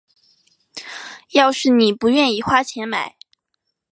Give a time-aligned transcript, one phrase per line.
[1.33, 3.17] 要是妳不愿意花钱买